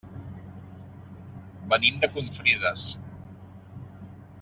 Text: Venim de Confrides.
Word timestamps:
Venim 1.75 2.01
de 2.07 2.11
Confrides. 2.17 2.89